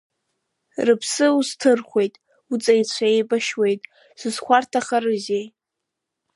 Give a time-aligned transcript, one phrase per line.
[0.85, 2.13] Рыԥсы узҭырхуеит,
[2.51, 3.81] уҵеицәа еибашьуеит,
[4.19, 5.45] сызхәарҭахарызеи?